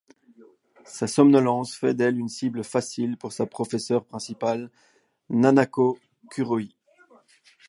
Sa 0.85 1.05
somnolence 1.05 1.75
fait 1.75 1.93
d'elle 1.93 2.17
une 2.17 2.27
cible 2.27 2.63
facile 2.63 3.17
pour 3.17 3.31
sa 3.33 3.45
professeure 3.45 4.03
principale, 4.03 4.71
Nanako 5.29 5.99
Kuroi. 6.31 6.69